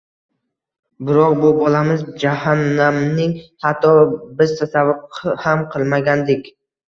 [1.09, 3.35] Biroq bu bolamiz jahannamning
[3.67, 3.93] hatto
[4.39, 6.53] biz tasavvur ham qilmagandik.